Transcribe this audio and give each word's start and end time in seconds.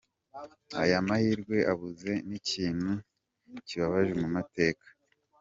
Aya 0.81 0.97
mahirwe 1.07 1.57
abuze 1.71 2.11
ni 2.27 2.35
ikintu 2.41 2.91
kibabaje 3.67 4.13
mu 4.21 4.27
mateka. 4.35 4.87